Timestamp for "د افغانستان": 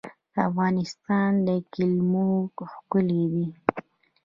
0.33-1.31